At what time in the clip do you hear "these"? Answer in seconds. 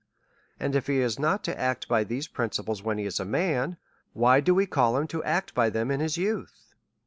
2.03-2.27